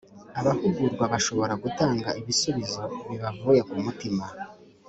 abahugurwa 0.39 1.03
bashobora 1.13 1.53
gutanga 1.63 2.09
ibisubizo 2.19 2.83
bibavuye 3.09 3.61
ku 3.69 3.75
mutima 3.85 4.25